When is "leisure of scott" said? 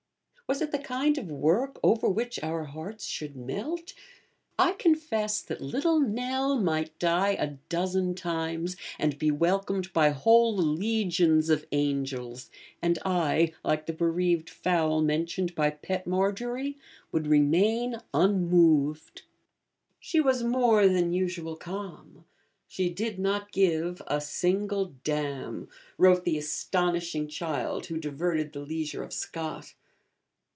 28.65-29.75